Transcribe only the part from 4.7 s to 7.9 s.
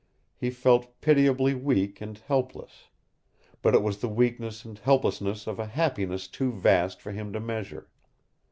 helplessness of a happiness too vast for him to measure.